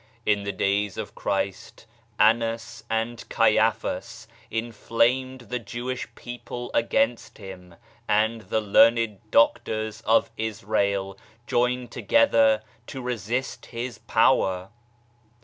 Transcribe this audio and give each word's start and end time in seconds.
In 0.25 0.41
the 0.45 0.51
day 0.51 0.87
of 0.97 1.13
Christ, 1.13 1.85
Annas 2.17 2.83
and 2.89 3.23
Caiaphas 3.29 4.27
inflamed 4.49 5.41
the 5.41 5.59
Jewish 5.59 6.07
people 6.15 6.71
against 6.73 7.37
Him 7.37 7.75
and 8.07 8.41
the 8.41 8.61
learned 8.61 9.19
doctors 9.29 10.01
of 10.01 10.31
Israel 10.37 11.19
joined 11.45 11.91
together 11.91 12.63
to 12.87 12.99
resist 13.03 13.67
His 13.67 13.99
Power. 13.99 14.71